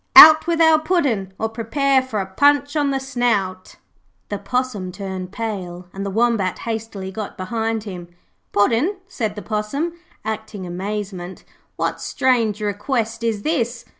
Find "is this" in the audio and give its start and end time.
13.23-13.85